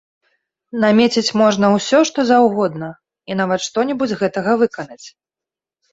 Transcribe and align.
Намеціць 0.85 1.35
можна 1.41 1.69
ўсё, 1.75 1.99
што 2.11 2.19
заўгодна, 2.31 2.89
і 3.33 3.39
нават 3.41 3.59
што-небудзь 3.67 4.13
з 4.17 4.19
гэтага 4.23 4.51
выканаць. 4.63 5.03